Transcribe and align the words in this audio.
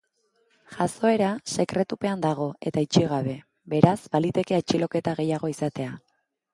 Jazoera 0.77 1.27
sekretupean 1.57 2.25
dago 2.25 2.49
eta 2.71 2.85
itxi 2.87 3.05
gabe, 3.13 3.37
beraz, 3.77 3.97
baliteke 4.19 4.61
atxiloketa 4.63 5.19
gehiago 5.25 5.57
izatea. 5.59 5.97